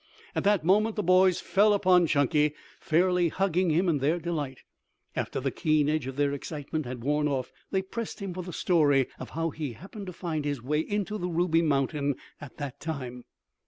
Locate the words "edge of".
5.87-6.15